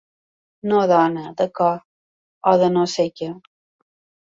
[0.71, 1.77] No dona, de cor,
[2.53, 3.31] o de no sé què.